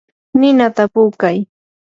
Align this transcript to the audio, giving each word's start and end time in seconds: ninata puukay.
ninata 0.39 0.83
puukay. 0.93 1.37